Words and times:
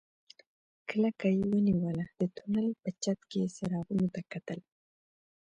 کلکه 0.89 1.27
يې 1.35 1.43
ونيوله 1.51 2.05
د 2.19 2.21
تونل 2.35 2.67
په 2.81 2.89
چت 3.03 3.19
کې 3.31 3.41
څراغونو 3.55 4.07
ته 4.15 4.21
کتل. 4.31 4.59